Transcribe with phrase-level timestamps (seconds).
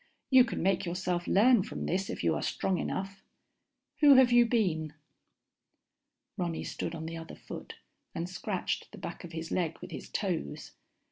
[0.31, 3.21] You can make yourself learn from this if you are strong enough.
[3.99, 4.93] Who have you been?_
[6.37, 7.75] Ronny stood on the other foot
[8.15, 10.71] and scratched the back of his leg with his toes.